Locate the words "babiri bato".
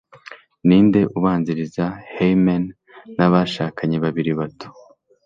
4.03-4.67